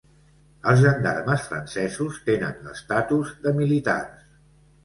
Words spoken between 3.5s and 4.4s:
militars.